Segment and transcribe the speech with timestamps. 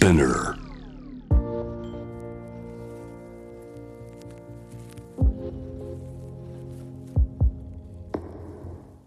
[0.00, 0.56] Spinner.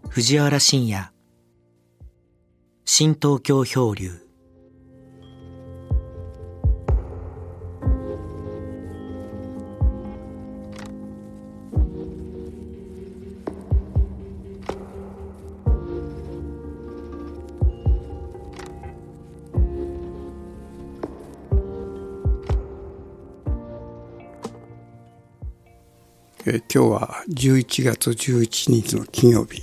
[0.08, 1.10] 藤原信也
[2.84, 4.23] 新東京漂流
[26.54, 29.60] え今日は11月11日の金曜日、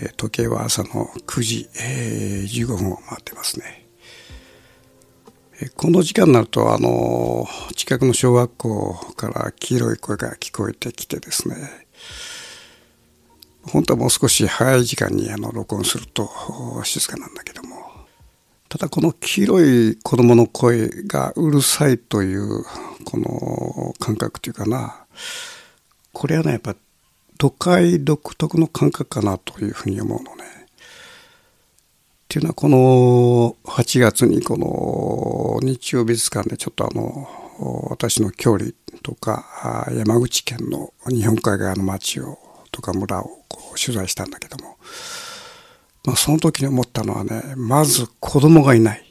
[0.00, 3.88] え時計は朝の9時、え15分を回ってますね、
[5.60, 11.56] えこの時間になるとあの近くの小学校から黄色い声が聞こえてきてですね。
[13.62, 16.30] 本当はもう少し早い時間にあの録音すると
[16.84, 18.06] 静かなんだけども。
[18.68, 22.64] ただこの黄色い子供の声がうるさいという
[23.04, 25.06] この感覚というかな。
[26.18, 26.74] これはねやっぱ
[27.36, 30.44] 都会独特の感覚かなというふうに思うのね。
[30.44, 30.68] っ
[32.26, 37.28] ていうのはこの8月にこの日曜美術館でちょっとあの
[37.90, 38.72] 私の郷里
[39.02, 42.38] とか山口県の日本海側の町を
[42.72, 44.78] とか村をこう取材したんだけども、
[46.06, 49.04] まあ、その時に思ったのはねまず子供がいない。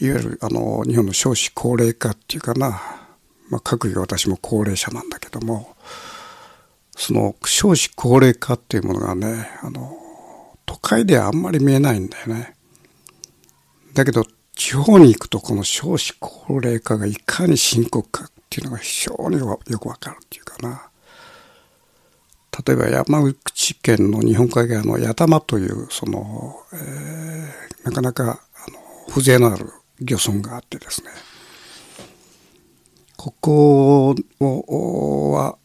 [0.00, 3.03] いわゆるあの日本の少子高齢化っていうかな、
[3.50, 5.76] まあ、各業私も高齢者なんだけども
[6.96, 9.98] その少子高齢化っていうものがねあの
[10.66, 12.54] 都会ではあんまり見えないんだよね。
[13.92, 20.88] だけど地方に行くとこの少子高齢化がいかに深刻かっていうのが非常によくわかるっていうかな。
[22.66, 28.24] 例えば山口県の日本海側の八玉というその、えーなかなか
[28.66, 29.70] あの風情のある
[30.00, 31.10] 漁村があってですね
[33.24, 34.14] ここ
[35.32, 35.56] は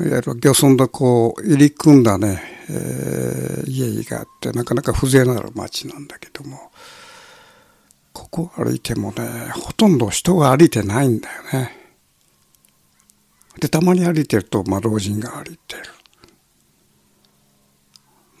[0.00, 6.72] いわゆる漁村でこう入り組んだね、えー家々があってなかなか風情のある町なんだけども
[8.12, 9.24] ここ歩いてもね
[9.54, 11.70] ほとんど人が歩いてないんだよね。
[13.60, 15.82] でたまに歩いてると、まあ、老人が歩いてる。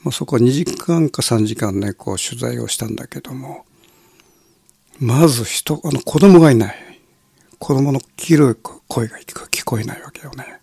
[0.02, 3.64] まあ、そこは2時間か3時間ねこう取材をしたんだけども
[4.98, 6.93] まず人あの子供がいない。
[7.64, 8.56] 子供の黄色い
[8.88, 10.60] 声が聞こえないわけよね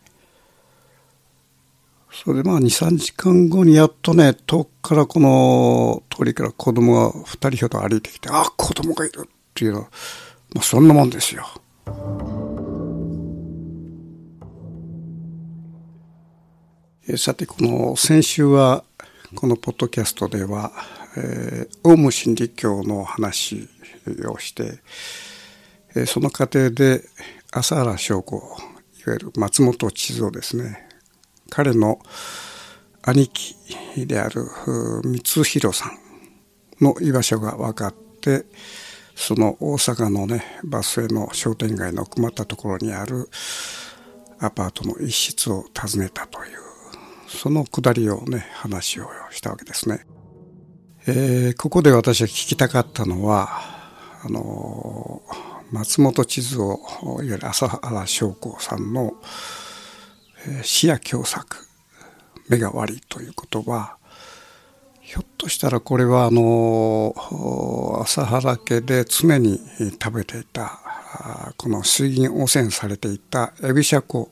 [2.12, 9.88] それでまあ23時間後にやっとね遠くからこの通りから子供が2人ほど歩いてきてあ子供がいるっていうのは、
[10.54, 11.48] まあ、そんなもんですよ。
[17.10, 18.84] えさてこの先週は
[19.34, 20.72] このポッドキャストでは、
[21.18, 23.68] えーオウム真理教の話
[24.30, 24.82] をして、
[26.06, 27.04] その過程で
[27.52, 28.40] 朝原将子い
[29.10, 30.88] わゆる松本千蔵ですね
[31.50, 32.00] 彼の
[33.02, 33.56] 兄貴
[34.06, 34.46] である
[35.14, 35.98] 光弘さん
[36.84, 38.46] の居場所が分かって
[39.16, 43.30] その大阪のねバスへの商店街の奥まったところにある
[44.40, 46.58] アパートの一室を訪ねたという
[47.28, 50.06] そのくだりをね話をしたわけですね。
[51.08, 53.48] えーここで私は聞きたかったのは
[54.24, 55.22] あの
[55.72, 59.14] 松本地図をいわゆる朝原将子さんの
[60.64, 61.46] 視野狭窄
[62.50, 63.98] 目が悪いということは
[65.00, 67.14] ひょっとしたらこれはあの
[68.02, 69.60] 朝原家で常に
[70.02, 70.80] 食べていた
[71.58, 74.32] この水銀汚染されていたエビシャコ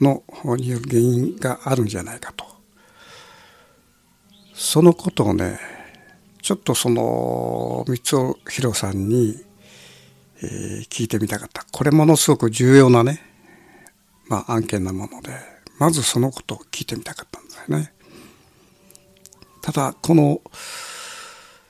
[0.00, 0.22] の
[0.56, 2.44] による原因があるんじゃないかと。
[4.54, 5.58] そのことをね
[6.44, 9.42] ちょっとその光弘さんに、
[10.44, 13.20] えー聞いてみたかったこれものすごく重要なね、
[14.28, 15.30] まあ、案件なもので
[15.78, 17.92] まずそのことを聞いてみたかったんだよね。
[19.60, 20.40] ただこの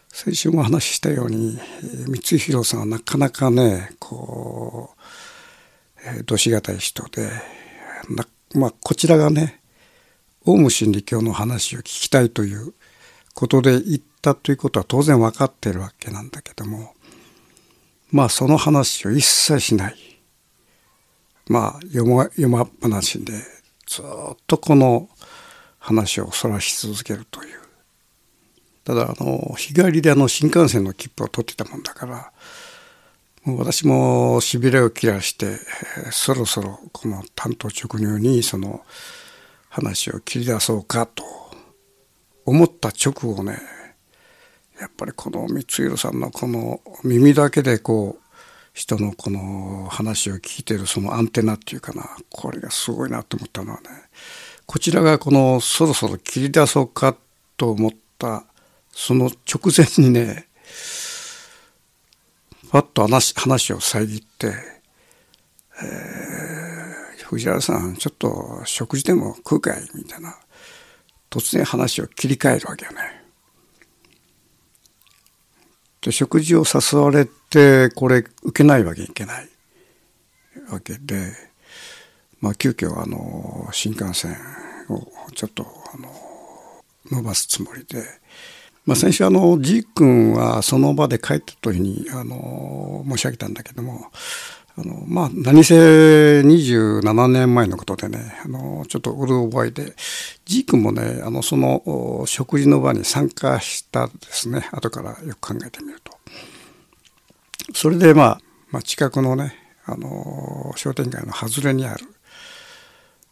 [0.09, 7.31] 先週もお話ししたようにえ光弘さんはなかなかねこう、えどしがたい人で
[8.55, 9.61] まあこちらがね
[10.45, 12.75] オウム真理教の話を聞きたいという
[13.33, 16.94] ことで言ったということは当然分かってるわけなんだけども
[18.15, 19.97] まあその話を一切しない。
[21.49, 23.33] まあ読ま読まっぱなしで
[23.89, 25.09] ずっとこの
[25.81, 27.61] 話をそらし続けるという。
[28.85, 32.33] ただあの日帰りであの新幹線の切符を取ってたもんだから
[33.43, 35.59] もう私もしびれを切らして、
[36.13, 38.85] そろそろこの担当直入にその
[39.71, 41.25] 話を切り出そうかと
[42.47, 43.59] 思った直後ね
[44.81, 48.25] やっぱりこの光弘さんのこの耳だけでこう
[48.73, 53.89] 人のこの話を聞いてるそのアンテナっていうかなこれがすごいなと思ったのはね
[54.67, 57.17] こちらがこのそろそろ切り出そうか
[57.57, 58.45] と思った
[58.91, 60.49] その直前にね
[62.71, 64.53] パッと話話を遮って
[65.81, 70.37] 「えー、藤原さんちょっと食事でも食うかい?」みたいな
[71.31, 73.24] 突然話を切り替えるわけよね。
[76.05, 79.49] で食事を誘われてこれ受けないわけにいけない。
[80.71, 81.33] わけで、
[82.41, 84.37] まあ、急遽あの新幹線
[84.89, 86.11] をちょっとあの
[87.11, 88.03] 伸ばすつもりで、
[88.85, 94.11] まあ、先週あの G 君はその場で帰ったというふうにあの申し上げたんだけども
[94.77, 99.95] あのまあ何せ27年前のことでねあのちょっとうる覚えで
[100.45, 104.69] G 君もねあのその食事の場に参加したですね。
[104.73, 106.13] 後からよく考えてみると。
[107.73, 108.41] それでまあ、
[108.71, 109.55] まあ、近くのね
[109.87, 112.07] あの商店街の外れにある、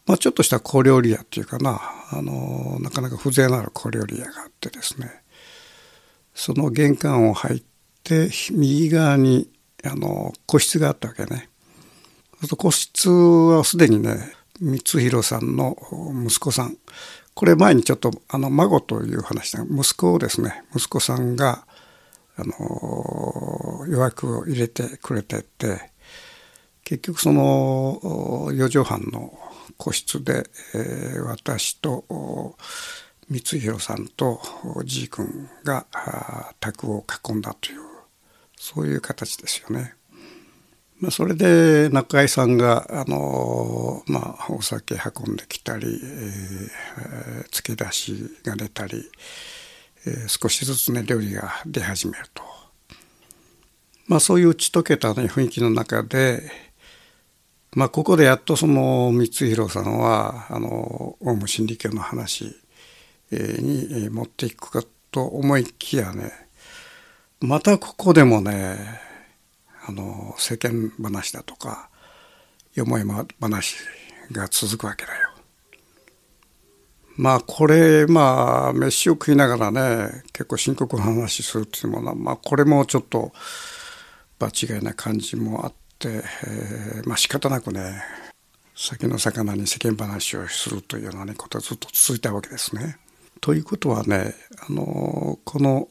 [0.07, 1.81] まあ、ちょっとした小料理屋っていうかな
[2.11, 5.23] あのなかなか風情のある小料理屋があってですね
[6.35, 7.63] その玄関を入っ
[8.05, 9.49] て右側に
[9.85, 11.49] あの個室があったわけね。
[12.57, 15.77] 個室はすでにね光弘さんの
[16.27, 16.77] 息子さん
[17.35, 21.65] これ前にちょっとあの孫という話で息子をですね息子さんが
[22.37, 25.91] あの予約を入れてくれてて
[26.85, 28.01] 結局その
[28.53, 29.39] 4畳半の
[29.77, 30.45] 個室で、
[30.75, 32.57] えー、私と
[33.31, 34.41] 光弘さんと
[34.85, 35.87] じい君が
[36.61, 37.92] 宅を囲んだという
[38.63, 39.95] そういう形ですよね。
[41.01, 48.15] まあ、それで中井さんがあの、まあ、お酒運んできたり、えー、付け出し
[48.45, 49.11] が出たり、
[50.07, 52.45] えー、少しずつね料理が出始めると、
[54.07, 56.49] まあ、そういう打ち解けた、ね、雰囲気の中で、
[57.75, 62.55] まあ、ここでやっとその光弘さんはあのオウム真理教の話
[63.33, 66.42] に持っていくかと思いきやね
[67.43, 68.77] またここでもね
[69.85, 71.91] あの世間話だとか
[72.75, 73.77] よもやま話
[74.31, 75.29] が続くわけだよ。
[77.17, 83.33] まあこれまあ飯を食いながらね結構深刻な話するっていうものはまあこれもちょっと
[84.39, 88.03] 場違いな感じもあって、えー、まあ仕方なくね
[88.75, 92.99] 先の魚に世間話をするというような、ことがずっと続いたわけですね。
[93.43, 94.35] ということはね
[94.69, 95.89] あのこの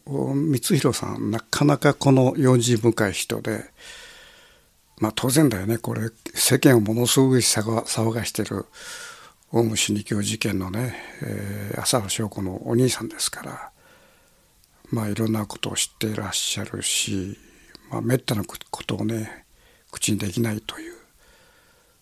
[0.53, 3.65] 光弘さんなかなかこの用心深い人で
[4.99, 8.65] まあ当然だよねこれ世間をものすごい騒がしてる
[9.51, 13.71] オウム真理教事件のね、えー、浅野翔子のお兄さんですから
[14.89, 17.37] まあいろんなことを知っていらっしゃるし、
[17.89, 19.45] まあ、めったなことをね
[19.91, 20.93] 口にできないという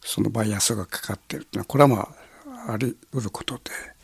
[0.02, 2.07] そのバイアスがかかっているというのはこれはま
[2.68, 3.99] ああり得ることで。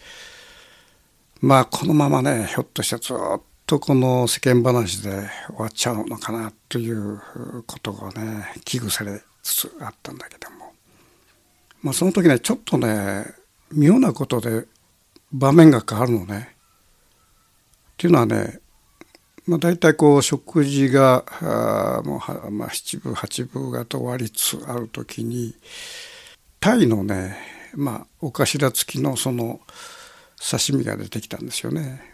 [1.45, 7.21] まあこのままねひょっとしたらずっとこの世間話で終わっちゃうのかなという
[7.67, 10.73] ことがね危惧されつつあったんだけども、
[11.83, 13.25] まあ、その時ねちょっとね
[13.71, 14.65] 妙なことで
[15.31, 16.55] 場面が変わるのね。
[17.93, 18.59] っていうのはね、
[19.45, 25.53] まあ、大体こう食事があもうまあ、七分八分がと終わりつつある時に
[26.59, 27.37] タイのね
[27.75, 29.59] まあお頭付きのその
[30.47, 32.13] 刺身が出てきたんですよね。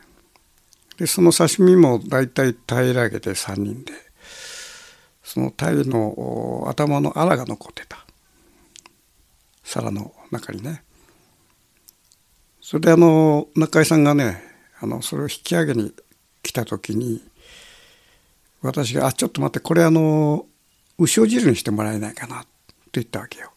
[0.97, 3.91] でその刺身も大体平らげて3人で
[5.23, 8.05] その鯛の頭のあらが残ってた
[9.63, 10.83] 皿の中にね。
[12.61, 14.41] それであの中井さんがね
[14.79, 15.93] あのそれを引き上げに
[16.41, 17.21] 来た時に
[18.61, 20.45] 私が「あちょっと待ってこれあの
[20.97, 22.47] 牛尾汁にしてもらえないかな」と
[22.93, 23.51] 言ったわけよ。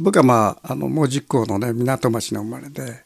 [0.00, 3.04] 僕はまああの門司港のね港町の生まれで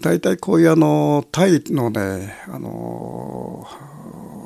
[0.00, 3.66] 大体こういうあのタイのねあの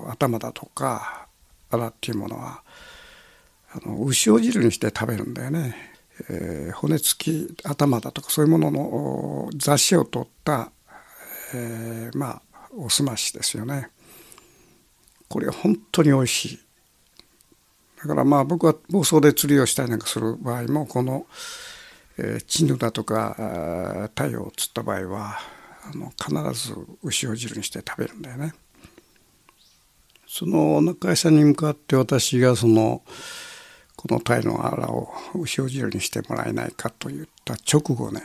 [0.09, 1.29] 頭だとか
[1.71, 2.62] あらっていうものは
[3.73, 5.77] あの牛尾汁にして食べるんだよね、
[6.29, 10.73] えー、骨付き頭だとかそういうものの雑誌を取った、
[11.55, 13.91] えー、まあおすましですよね。
[15.29, 16.61] これ本当に美味しい。
[18.02, 21.26] だからまあ僕は房総で釣りをしたりなんかする場合もこの、
[22.19, 25.38] えー、チヌだとかタイを釣った場合は
[25.85, 28.54] あの必ず牛を汁にして食べるんだよね。
[30.26, 33.02] その中井さんに向かって私がその
[33.97, 38.23] このタイのアラを牛を汁にしてもらえないかと言った直後ね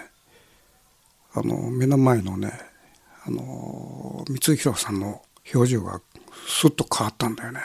[1.34, 2.54] あの目の前のね
[3.26, 6.00] あの光弘さんの表情が
[6.48, 7.62] スッと変わったんだよね。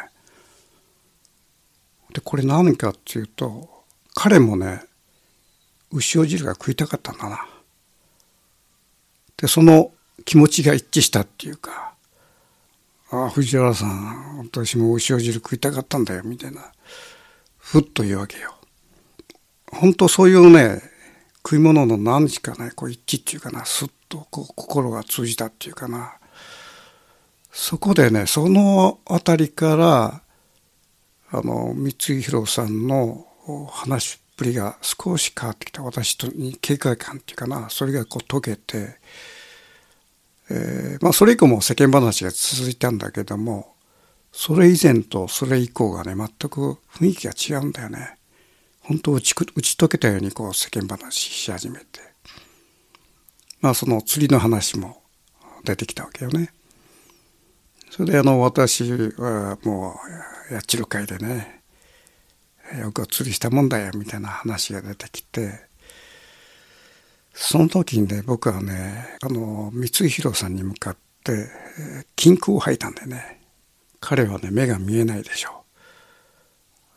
[2.12, 3.68] でこれ何かっていうと
[4.14, 4.82] 彼もね
[5.92, 7.46] 牛尾汁が食いたかったんだな。
[9.36, 9.92] でその
[10.24, 11.94] 気持ちが一致したっていうか
[13.10, 16.72] 「ああ藤原さん私も牛尾汁食いたかったんだよ」みたいな
[17.58, 18.54] ふっと言うわけよ。
[19.72, 20.82] 本当そういうね
[21.36, 26.14] 食い物の何日かねこう一致っていうかなすっとこう心が通じたっていうかな
[27.52, 30.22] そこでねその辺りから
[31.32, 33.26] あの光弘さんの
[33.70, 38.96] 話っぷりが少し変わってきた私とに警戒感っていうかなそれがこう解けて、
[40.50, 43.74] えー、まあそれ以降も世間話が続いたんだけども
[44.32, 48.16] それ以前とそれ以降がね全く雰囲気が違うんだよね。
[48.82, 52.00] 本当打ち打ち解けたようにこう世間話し始めて
[53.60, 55.02] まあその釣りの話も
[55.64, 56.52] 出てきたわけよね。
[57.90, 58.82] それであの私
[59.18, 61.62] はもうやっちる会でね
[62.80, 65.68] よく釣りしたもんだよみたいな話が出てきて
[67.32, 71.48] その時にね僕はねあの光弘さんに向かって
[72.16, 73.40] 金空を吐いたんでね。
[74.00, 75.64] 彼はね目が見えないでしょ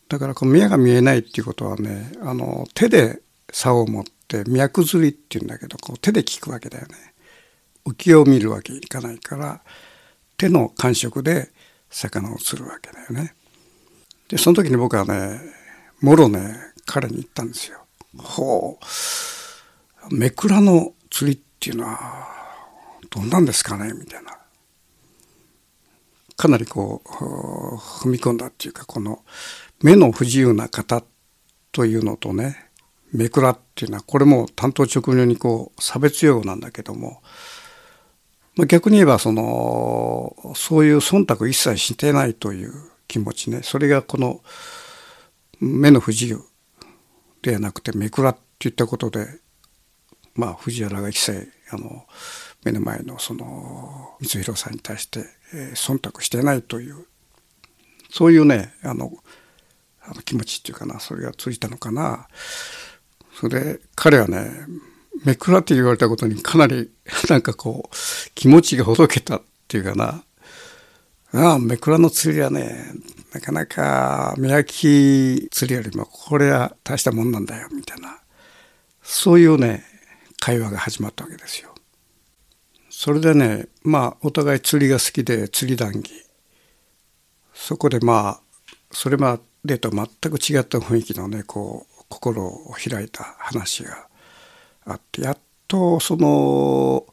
[0.10, 6.96] だからこの目が見えないっていうことはねあの手で竿を持って脈釣りっていうんだけどこう手で聞くわけだよね。
[7.86, 9.62] 浮きを見るわけにいかないから
[10.38, 11.52] 手の感触で
[11.90, 13.36] 魚を釣るわけだよね。
[14.34, 15.40] でその時に僕はね
[16.02, 16.56] もろね
[16.88, 17.86] 彼に言ったんですよ。
[18.18, 18.80] ほ
[20.12, 20.16] う。
[20.16, 22.28] めくらの釣りっていうのは
[23.12, 23.94] どんなんですかね？
[23.94, 24.40] みたいな。
[26.36, 27.08] かなりこう
[27.78, 29.24] 踏み込んだっていうかこの
[29.84, 31.04] 目の不自由な方
[31.72, 32.72] というのとね
[33.14, 37.22] めくらっていうのはこれも担当直入にこう差別用語なんだけども、
[38.56, 42.74] まあ、逆に言えばそのそういう忖度一切してないという
[43.14, 43.62] 気持ちね。
[43.62, 44.42] それがこの
[45.60, 46.42] 目の不自由
[47.44, 49.28] ではなくてめくらっていったことで
[50.34, 52.08] まあ藤原が一切あの
[52.66, 57.06] 目の前のその光弘さんに対して、えー、忖度してないという
[58.10, 59.12] そういうねあの
[60.02, 62.28] あの気持ちっていうかなそれがついたのかな。
[63.40, 64.50] それで彼はね
[65.24, 66.90] めくらって言われたことにかなり
[67.30, 67.96] なんかこう
[68.34, 70.24] 気持ちがほどけたっていうかな。
[71.34, 72.94] ああめくらの釣りはね
[73.34, 78.20] なかなか目焼き釣りよりもこれは大したもんなんだよみたいな
[79.02, 79.84] そういうね
[80.40, 81.74] 会話が始まったわけですよ。
[82.90, 86.12] それでねまあお互い釣りが好きで釣り談義
[87.54, 88.42] そこでまあ
[88.92, 94.08] それまでと全く違った雰囲気のねこう心を開いた話が
[94.86, 95.38] あってやっ
[95.68, 97.06] とその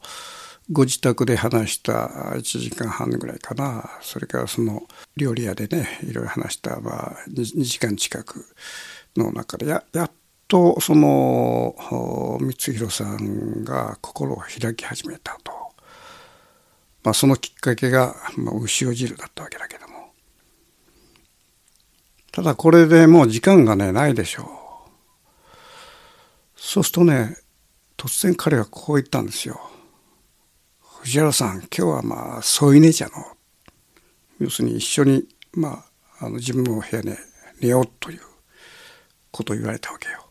[0.73, 1.93] ご自宅で話した
[2.37, 3.91] 1時間半ぐらいかな。
[4.03, 4.85] それからその
[5.17, 8.47] 料理屋でねいろいろ話したまあ 2, 時間近く
[9.17, 10.11] の中でややっ
[10.47, 11.75] とその
[12.51, 15.53] 光弘さんが心を開き始めたと、
[17.03, 20.13] まあ、そのきっかけが、まあ、牛尾汁だったわけだけども。
[22.31, 24.47] ただこれでもう時間がねないでしょう。
[26.55, 27.37] そうするとね
[27.97, 29.61] 突然彼がこう言ったんですよ
[31.03, 33.13] 「藤原さん今日はまあ添い寝じゃの」
[34.39, 35.85] 要するに一緒にま
[36.21, 37.19] ああの自分の部屋で
[37.61, 38.21] 寝ようという
[39.31, 40.27] ことを言われたわけよ。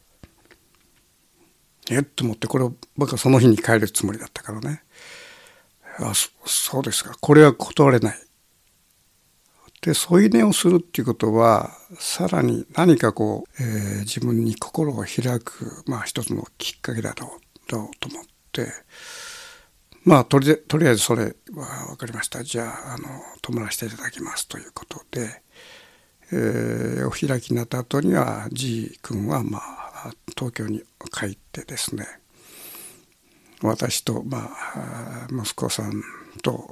[1.91, 4.83] えっと思ってこれを僕はその日に帰るつもりだったからね。
[5.97, 6.13] あ
[6.45, 7.15] そうですか。
[7.19, 8.19] これは断れない。
[9.81, 17.91] で添い寝をするっていうことはさらに何かこう、えー、自分に心を開く、まあ、一つのきっかけだろうと思っ
[18.51, 18.67] て
[20.10, 23.08] まあとりとりあえずそれは分かりましたじゃああの
[23.44, 25.44] 泊まらせていただきますということで、
[26.32, 30.82] えー、お開きになった後にはじい君はまあ東京に
[31.13, 32.08] 帰ってですね
[33.62, 36.01] 私と、まあ、息子さん
[36.42, 36.68] と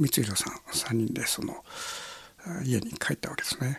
[0.00, 1.54] 光弘さん3人でその
[2.64, 3.78] 家に帰ったわけですね。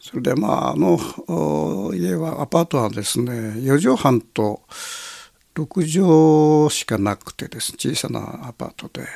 [0.00, 0.98] それでまああの
[1.94, 4.62] 家はアパートはですね4畳半と
[5.54, 9.06] 6畳しかなくてです小さなアパートで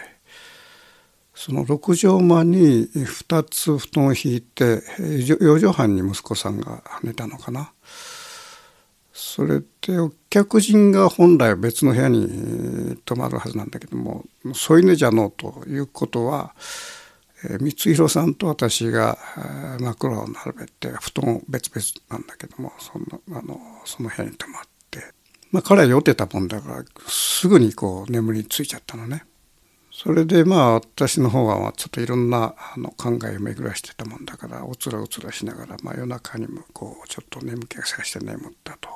[1.35, 7.73] その6畳間に2つ布団を引いて4畳半に息子さんが寝たのかな。
[9.13, 16.55] それでお客人が本来別の部屋に泊まるはずなんだけども添い寝じゃのうということは
[17.43, 19.19] 光弘さんと私が
[19.81, 24.69] 枕を並べて布団別々なんだけどもそのあのその部屋に泊まって、
[25.57, 29.25] まあ、彼は酔ってたもんだからすぐにこう眠りについちゃったのね。
[29.91, 38.91] それでまあ私の方はちょっといろんなあの考えを巡らしてたもんだからおつらおつらしながら、まあ、夜中にもこうちょっと眠気がさして眠ったと。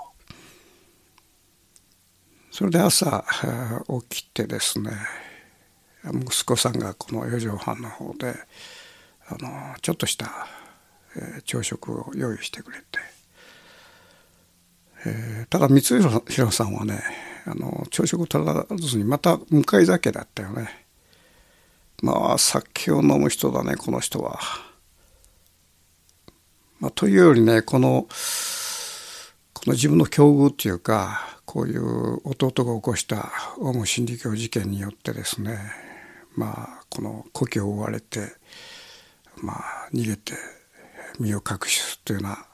[2.51, 3.25] それで朝
[4.11, 4.91] 起きてですね
[6.05, 8.35] 息子さんがこの4畳半の方で
[9.29, 10.47] あのちょっとした、
[11.47, 13.20] 朝食を用意してくれて、
[15.07, 17.03] えー、ただ光弘さんはね
[17.47, 20.87] あの朝食を取らずにまた向かい酒だったよね。
[22.03, 24.39] まあ酒を飲む人だねこの人は。
[26.81, 28.07] まあ、というよりねこの
[29.53, 35.59] この自分の境遇っていうかこういう弟が起こしたオウム真理教事件によってですね
[36.37, 38.21] まあこの故郷を追われて
[39.43, 40.33] まあ逃げて
[41.19, 42.47] 身を隠すというような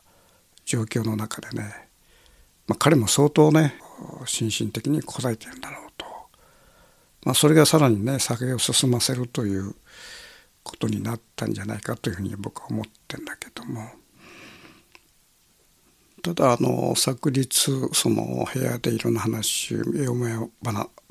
[0.65, 1.86] 状況の中でね、
[2.67, 3.75] まあ、彼も相当ね
[4.25, 6.07] 心身的にこざいてるんだろうと、
[7.25, 9.75] まあ、それがさらにね酒を進ませるという
[10.63, 13.91] ことになったんじゃないかというふうに僕は思ってんだけども。
[16.23, 20.51] ただあの昨日その部屋でいろんな話嫁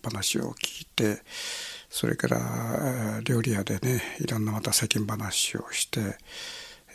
[0.03, 1.21] 話を聞いて
[1.89, 6.17] それから料理屋でねいろんなまた世間話をして、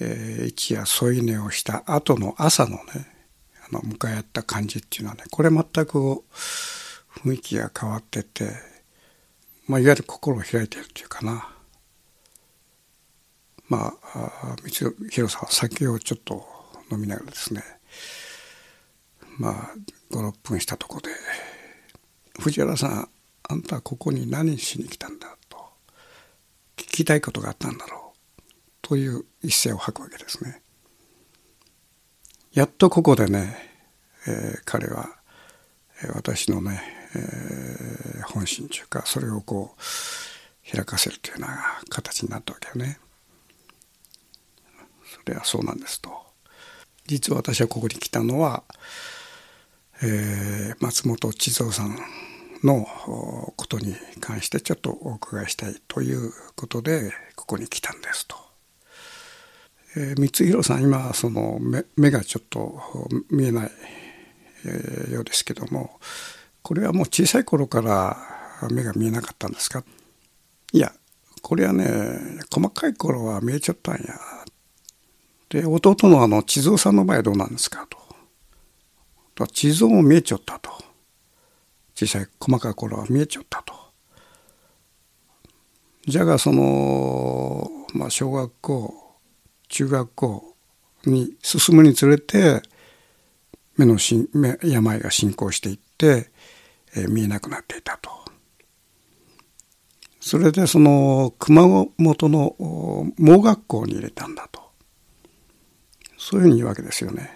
[0.01, 3.20] えー、一夜添い寝をした後の朝のね
[3.73, 6.25] あの向かい合った感じっていうのはねこれ全く
[7.23, 8.51] 雰囲気が変わってて、
[9.67, 11.49] まあ、いわゆる心を開いてるっていうかな
[13.69, 16.45] まあ光弘さんは酒をちょっと
[16.91, 17.63] 飲みながらですね
[19.39, 19.75] まあ
[20.11, 21.09] 56分したとこで
[22.41, 23.09] 「藤原さん
[23.49, 25.59] あんたはここに何しに来たんだと
[26.77, 28.41] 聞きたいことがあったんだろう
[28.83, 30.63] という一声を吐くわけですね。
[32.53, 33.57] やっとここでね、
[34.27, 35.09] えー、彼は
[36.15, 36.83] 私のね、
[37.15, 42.99] えー、本心というかそれをこう開かせるというような形になったわけよね。
[45.05, 46.11] それはそうなんですと。
[47.07, 48.65] 実は私はここに来たのは、
[50.03, 51.97] えー、松本千蔵さん
[52.65, 52.85] の
[53.57, 58.50] ことに関してちょっとお伺いしたいということでここに来たんですと。
[59.97, 62.81] えー、光弘さん今その目目がちょっと
[63.31, 63.71] 見えない、
[64.65, 65.99] えー、ようですけども
[66.63, 68.17] これはもう小さい頃から
[68.71, 69.83] 目が見えなかったんですか？
[70.73, 70.93] いや
[71.43, 71.87] これはね
[72.53, 74.15] 細かい頃は見えちゃったんや。
[75.49, 77.99] で弟のあの地蔵さんの場合どうなんですかと。
[79.47, 80.71] 地蔵も見えちゃったと。
[81.95, 83.75] 小さい細かい頃は見えちゃったと。
[86.07, 89.00] じゃがその、まあ、小学校
[89.71, 90.57] 中学校
[91.07, 92.61] に進むにつれて
[93.79, 96.31] 目のし目病が進行していって、
[96.95, 98.11] えー、見えなくなっていたと。
[100.21, 102.55] それでその熊本の
[103.17, 104.61] 盲学校に入れたんだと。
[106.19, 107.31] そういうふうに言うわけですよね。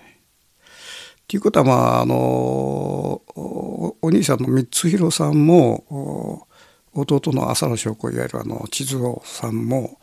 [1.27, 3.23] ということはまああの
[4.03, 6.47] お兄さんの三弘さんも
[6.93, 9.99] 弟の浅野翔子いわゆるあの地図郎さんも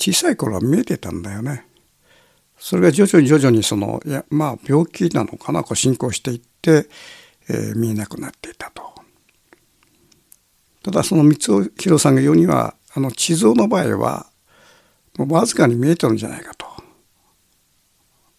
[0.00, 1.66] 小さい頃は見えてたんだよね。
[2.58, 6.88] それが徐々に徐々にそのいやまあ病気なのかなこう進行していって、
[7.48, 8.82] えー、見えなくなっていたと。
[10.82, 14.26] ただその光弘さんが言うにはあの地蔵の場合は
[15.18, 16.66] もうわずかに見えてるんじゃないかと。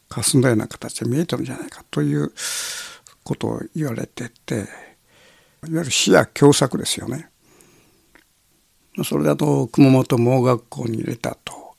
[0.09, 2.33] 霞んだような形で見えてるんじゃないかという
[3.23, 4.65] ことを言われてていわ
[5.63, 7.30] ゆる視野狭窄ですよね。
[9.03, 11.75] それだと熊本盲学校に入れたと。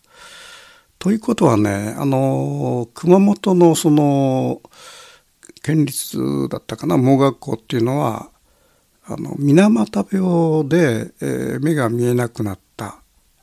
[0.99, 4.63] ということはねあの熊本のその
[5.63, 8.31] 県立だったかな盲学校っていうのは
[9.05, 13.03] あの水俣病で、えー、目が見えなくなった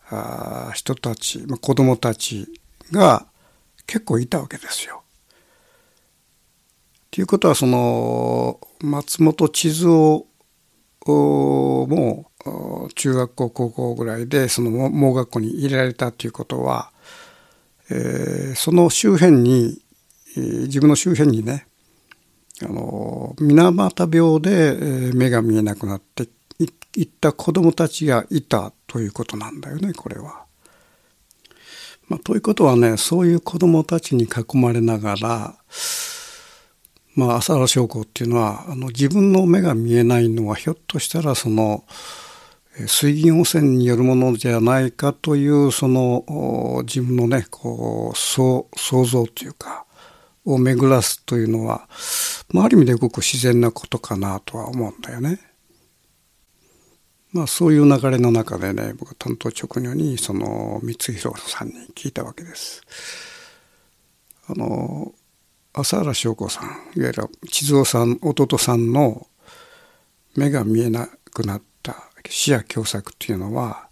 [0.10, 2.47] あ人たち、まあ、子供たち
[2.91, 3.27] が
[3.86, 5.03] 結構いたわけですよ。
[7.12, 10.25] ということはその松本地図を
[11.05, 12.29] も
[12.95, 16.91] 中学校高校ぐらいでその盲学校に入れられたということは、
[17.89, 19.82] えー、その周辺に、
[20.38, 21.67] えー、自分の周辺にね
[22.62, 26.28] あの水俣病で、目が見えなくなって
[26.95, 30.43] いった子どもたちがいたということなんだよねこれは。
[32.10, 35.56] まあ、ということはねそういう子どもたちに囲まれながら、
[37.15, 41.84] まあ、浅田将校っていうのはあの自分の目が見えないのはひょっとしたらその
[42.88, 48.68] 水銀汚染によるものじゃないかというその自分のねこう想
[49.06, 49.86] 像というか
[50.46, 51.88] を巡らすというのは、
[52.50, 55.39] まあ、ある意味でごく自然なことかなとは思うんだよね。
[57.32, 62.82] まあそういう流れの中でね僕は担当直入にその光弘さんに聞いたわけです。
[64.48, 65.13] あの
[65.74, 66.63] 朝原翔子さん
[67.00, 69.28] いわゆる地蔵さん弟さんの
[70.36, 73.88] 目が見えなくなった視野狭窄っていうのは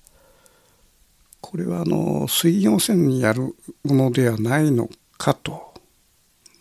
[1.42, 5.74] これはあの水溶泉にやるものではないのかと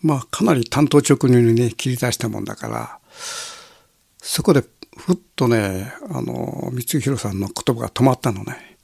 [0.02, 2.98] まあかなり担当直入にね切り出したもんだから
[4.18, 4.62] そこで
[4.96, 8.76] ふっとねあの光弘さんの言葉が止まったのね。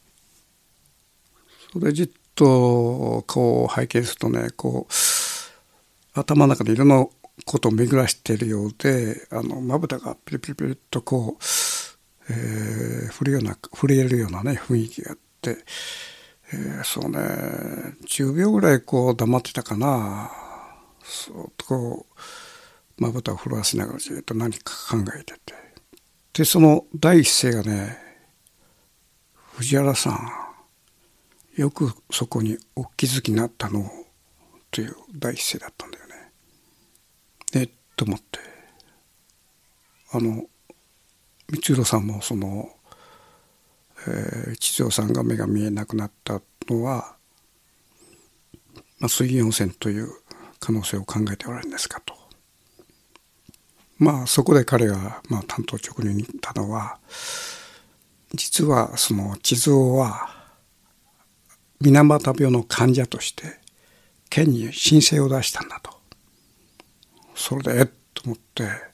[1.72, 4.92] それじっとこう拝見するとねこう
[6.14, 7.06] 頭の中でいろんな
[7.46, 11.44] ことを巡らしているようであのまぶたがピリピリピリとこう、
[12.30, 15.58] えー、触れような触れるようなね雰囲気があって、
[16.52, 17.18] えー、そうね
[18.06, 20.30] 10秒ぐらいこう黙ってたかな。
[21.04, 22.06] そうとこ
[22.98, 25.54] うまぶたを震わしながらずっと何か考えてて。
[26.32, 27.98] でその第一声がね
[29.54, 33.90] 藤原さんよくそこにお気づきになったの
[34.70, 36.32] という第一声だったんだよね。
[37.52, 38.38] でと思って。
[40.14, 40.44] あの
[41.52, 42.70] 光弘さんもその、
[44.08, 47.16] えー、地蔵さんが目が見えなくなったのは、
[48.98, 50.08] まあ、水温泉という
[50.58, 52.14] 可能性を考えておられるんですかと。
[53.98, 56.98] まあそこで彼が、まあ、担当直入に言ったのは
[58.34, 60.28] 実はその地蔵は
[61.80, 63.60] 水俣病の患者として
[64.30, 65.92] 県に申請を出したんだと。
[67.34, 68.91] それでえっと思って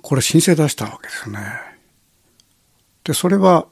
[0.00, 1.38] これ申請出したわけですね。
[3.04, 3.66] でそれは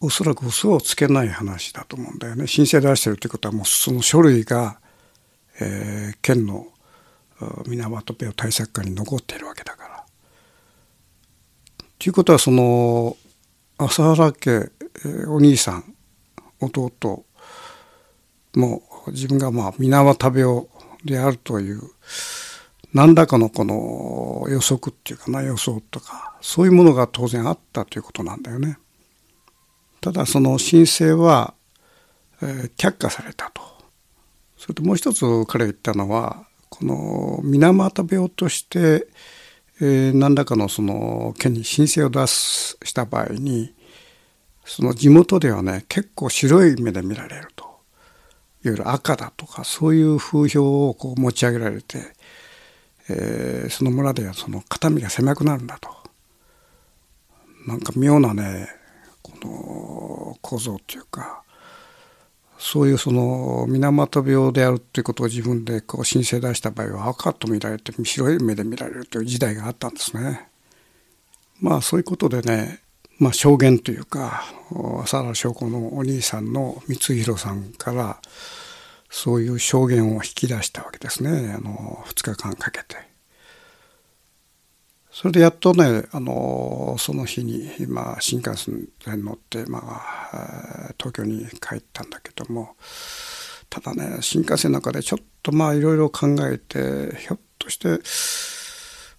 [0.00, 2.46] おそらく嘘をつけない話だと思うんだよね。
[2.46, 4.78] 申請出してるってことはもうその書類が、
[5.60, 6.66] えー、県の
[7.66, 10.04] 水俣病対策課に残っているわけだから。
[11.98, 13.16] ということはその
[13.78, 14.70] 朝原家、
[15.28, 15.94] お兄さん
[16.60, 17.24] 弟
[18.54, 20.66] も自分がまあ水俣病
[21.04, 21.82] であるという
[22.96, 28.78] 何らかのこの予測っていうかな予想とかそういうものが当然あったということなんだよね。
[30.00, 31.52] ただその申請は、
[32.40, 33.60] えー、却下されたと。
[34.56, 39.06] それともう一つ彼が言ったのはこの水俣病として、
[39.78, 43.74] えー、何らかのその県に申請を出すした場合に
[44.64, 47.72] その地元ではね結構白い目で見られるといわ
[48.64, 52.15] ゆる赤だとかそういう風評をこう持ち上げられて、
[53.08, 55.88] えー、その村ではその肩身が狭くなるんだと
[57.66, 58.68] なんか妙なね
[59.22, 61.42] この構造っていうか
[62.58, 70.48] そういうその水俣病であるということを自分でこう申請出した場合は赤と見られて白い目で見られるという時代があったんですね。
[71.60, 72.80] まあそういうことでね、
[73.18, 74.44] まあ、証言というか
[75.02, 78.18] 朝原将校のお兄さんの光弘さんから
[79.16, 82.96] そういう証言を引き出したわけですねあの2日間かけて。
[85.10, 88.74] それでやっとねあのその日に今新幹線
[89.16, 92.76] に乗って、まあ、東京に帰ったんだけども
[93.70, 97.98] ただね新幹線の中でちょっとまあいろいろ考えてひょっとして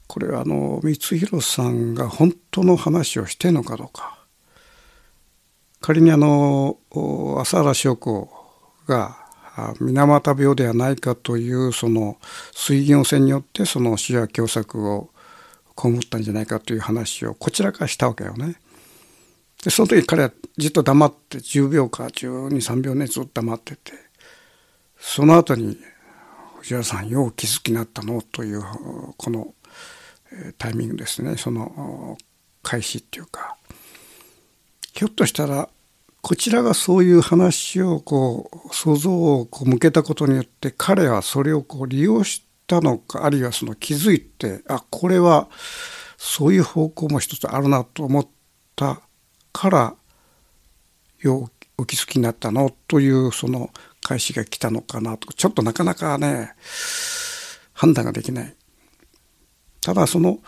[0.05, 4.19] これはあの光弘さんが本当の話をしてるのかどうか
[5.81, 6.77] 仮にあの
[7.39, 8.29] 朝原将子
[8.86, 9.27] が
[9.80, 12.17] 水俣病ではないかというその
[12.54, 15.10] 水行線によってその視野狭窄を
[15.80, 18.56] 被ったんじゃないかという話をこちらからしたわけよね。
[19.63, 23.93] でその時彼はじっと黙って10秒か123秒ねずっと黙ってて
[25.00, 25.78] その後に
[26.62, 28.62] 「藤原さんよう気づきになったの?」という
[29.17, 29.54] この
[30.58, 32.17] タイミングですねその
[32.62, 33.58] 開始っていうか
[34.93, 35.70] ひょっとしたら
[36.21, 45.47] こちらがそういう話をこう想像をこう向けたことによって彼はそれをこう利用したのかあるいはその気づいてあこれは
[46.17, 48.27] そういう方向も一つあるなと思っ
[48.75, 49.01] た
[49.53, 49.95] から
[51.19, 53.69] ようお気づきになったのというその
[54.01, 56.53] 開始が来たのかなとちょっとなかなかね
[57.73, 58.56] 判断ができない。
[59.82, 60.39] ただその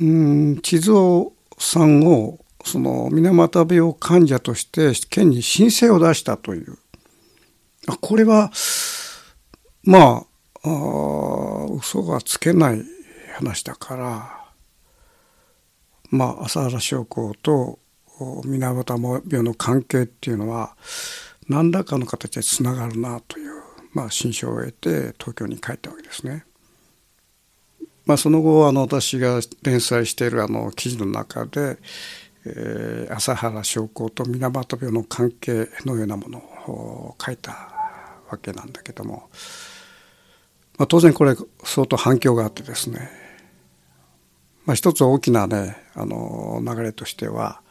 [0.00, 6.76] うん地蔵さんをその水俣病患者として県に申請を出したという
[8.00, 8.50] これは
[9.84, 10.26] ま
[10.64, 12.82] ああ嘘がつけない
[13.36, 14.50] 話だから
[16.10, 17.78] まあ朝原将校と
[18.44, 20.76] 水俣病の関係っていうのは
[21.48, 23.56] 何らかの形でつながるなという
[23.96, 26.44] まあ、新書を得て東京に帰ったわけですね。
[28.04, 31.78] まあ、その後あの私が連載しているあの記事の中で、
[32.48, 37.52] えー、朝原将校と水俣病の関係のようなものを書いた
[38.30, 39.28] わけなんだけども、
[40.78, 43.10] まあ、当然これ相当反響があってですね、
[44.64, 47.62] まあ、一つ大きなねあの流れとしては、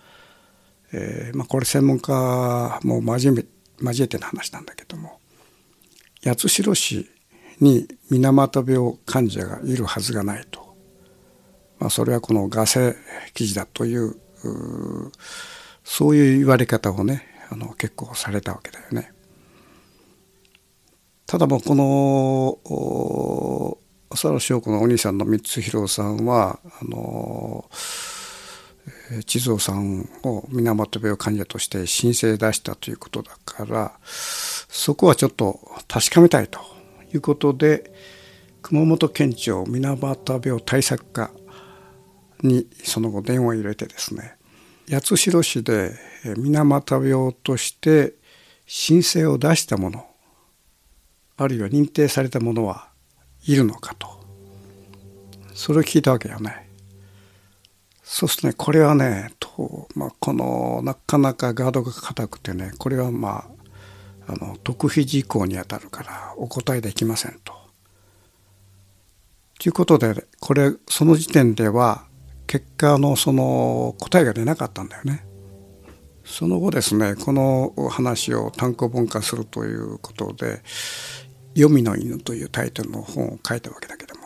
[0.92, 3.46] えーまあ、これ専門家も交え
[3.80, 5.20] 交えての話なんだけども
[6.24, 7.10] 八代市
[7.62, 10.76] に水俣病患者がいるはずがないと、
[11.80, 12.96] まあ、それはこの画性
[13.34, 14.18] 記事だという
[15.84, 19.12] そういう言われ方をねあの結構されたわけだよね。
[21.28, 23.78] ただもうこの
[24.12, 27.70] 浅野翔子のお兄さんの光弘さんはあの
[29.26, 36.60] 地蔵さんを水俣病患者として申請出したということだからそこはちょっと確かめたいと
[37.14, 37.92] いうことで
[38.62, 41.32] 熊本県庁水俣病対策課
[42.42, 44.35] にその後電話を入れてですね
[44.90, 45.94] 八代市で
[46.38, 48.14] 水俣病として
[48.68, 50.06] 申請を出したもの
[51.38, 52.90] あるいは認定されたものは
[53.48, 54.08] いるのかと
[55.54, 56.70] それを聞いたわけよね。
[58.04, 63.46] そうするとねこれはねと、まあ、このなかなかガードが硬くてねこれはま
[64.28, 67.54] ああの特秘事項にあたるからお答えできませんと。
[69.60, 72.06] ということでこれその時点では
[72.48, 75.26] 結果のその答えが出なかったんだよね。
[76.26, 80.62] その後ですねこの話を単行本化するということで
[81.54, 84.22] 「黄泉の犬」というタイトルの本を書いたわけだけども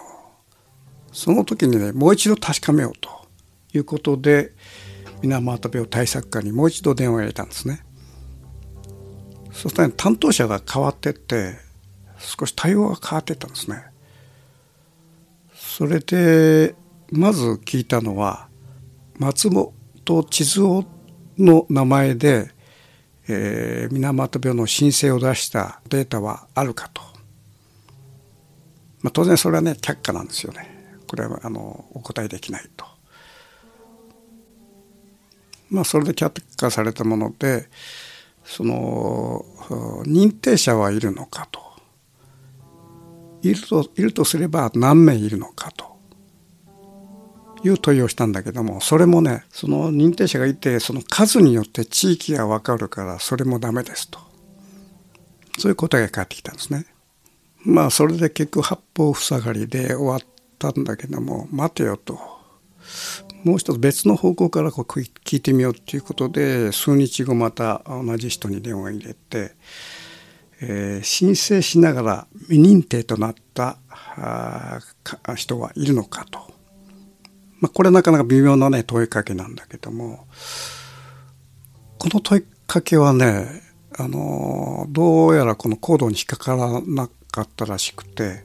[1.12, 3.10] その時にねもう一度確かめようと
[3.74, 4.54] いうことで
[5.22, 7.84] 水俣病対策課にもう一度電話を入れたんですね。
[9.52, 11.58] そしたら担当者が変わってって
[12.18, 13.84] 少し対応が変わってったんですね。
[15.54, 16.76] それで
[17.12, 18.48] まず聞いたのは
[19.18, 20.86] 松本千鶴
[21.38, 22.52] の名前で、
[23.28, 27.02] えー、水俣病の申請を出したデータはあるかと、
[29.02, 30.78] まあ、当然それはね却下なんですよね。
[31.08, 32.86] これはあのお答えできないと。
[35.72, 37.70] まあ、それで却下されたもので
[38.44, 39.46] その
[40.04, 41.70] 認定者はいるのかと。
[43.42, 45.99] いるといるとすれば何名いるのかと。
[47.64, 54.20] いう問いをしたんだけどもそれもねその認定者がいてその数によって地域が分かるからそれもダメですと
[55.58, 56.86] そういう答えが返ってきたんですね。
[57.66, 60.20] まあそれで結局八方塞がりで終わっ
[60.58, 62.18] たんだけども待てよと
[63.44, 69.52] もう一つ別の方向からこう聞いてみようということで数日後また同じ人に電話入れて、
[70.62, 73.78] えー、申請しながら未認定となった
[75.36, 76.49] 人はいるのかと。
[77.60, 80.28] まあ、これなかなか微妙なね問いかけなんだけども
[81.98, 83.48] この問いかけはね
[83.98, 88.44] あのどうやらこのコードに引っかからなかったらしくて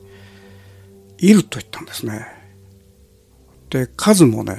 [1.18, 2.26] いると言ったんですね。
[3.70, 4.58] で数もね、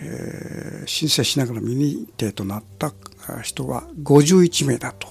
[0.00, 2.92] えー、申請しながら未認定となった
[3.42, 5.08] 人は51名だと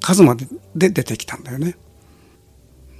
[0.00, 1.76] 数までで出てきたんだよね。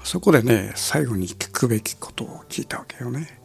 [0.04, 3.37] そこでね最後に聞くべきことを聞いたわけよね。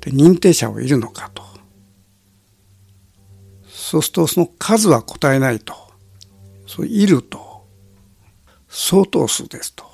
[0.00, 1.42] で認定者はいるのかと。
[3.68, 5.74] そうするとその数は答えないと。
[6.66, 7.66] そういると。
[8.68, 9.84] 相当数ですと。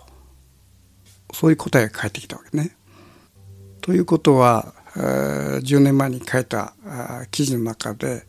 [1.32, 2.76] そういう答えが返ってきたわけね。
[3.80, 6.74] ということは10年前に書いた
[7.30, 8.26] 記事の中で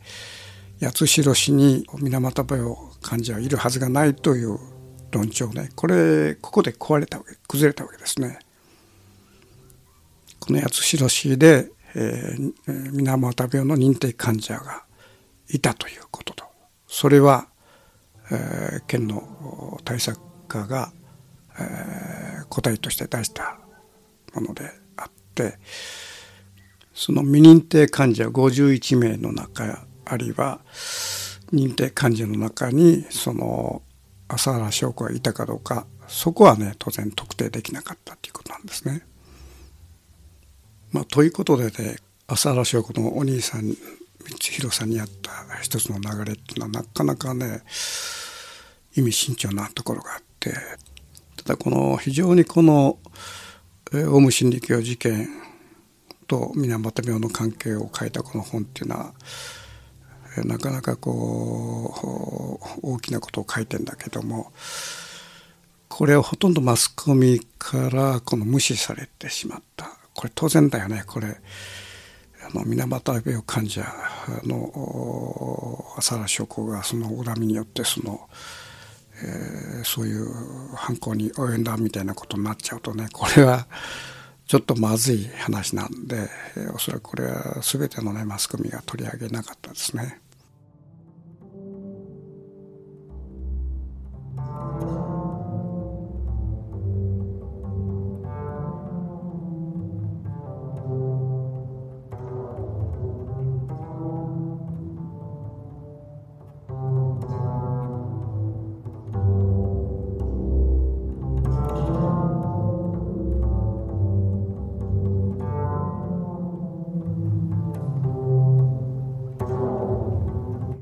[0.80, 4.58] 八代市に水俣病患者はいるはずがないという
[5.10, 5.70] 論調ね。
[5.74, 8.38] これここで壊れたわけ崩れたわけですね。
[10.48, 14.84] この八代市で、えー、水俣病の認定患者が
[15.50, 16.44] いたということと
[16.86, 17.48] それは、
[18.30, 20.90] えー、県の対策課が、
[21.60, 23.58] えー、答えとして出した
[24.32, 25.58] ものであって
[26.94, 30.60] その未認定患者51名の中あるいは
[31.52, 33.82] 認定患者の中にその
[34.28, 39.02] 朝原翔子がいたかどうかそこはね当然特定できなかったということなんですね。
[40.92, 41.96] まあ、ということでね
[42.26, 43.74] 朝原翔子のお兄さん
[44.24, 47.62] 光弘さんにあった一つの流れっていうのはなかなかね
[48.96, 50.52] 意味慎重なところがあって
[51.36, 52.98] ただこの非常にこの
[53.92, 55.28] オウム真理教事件
[56.26, 59.14] と水俣病の関係を書いたこの本っていうのは
[60.44, 64.52] なかなかこう大きなことを書いてんだけども
[65.88, 69.97] これをほとんどマスコミからこの無視されてしまった。
[70.18, 73.86] これ当然だよねこれあの水俣病患者
[74.42, 78.28] の浅田翔子がその恨みによってその、
[79.22, 80.28] えー、そういう
[80.74, 83.68] 犯行に及んだみたいなことになっちゃうとねこれは
[84.48, 90.20] ちょっとまずい話なんで、えー、おそらくこれは全てのねマスコミが取り上げなかったですね。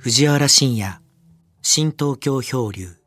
[0.07, 1.01] 藤原信也、
[1.63, 3.06] 新東京漂流。